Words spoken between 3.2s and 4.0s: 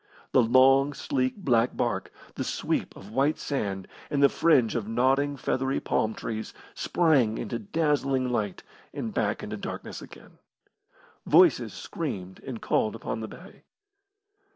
sand,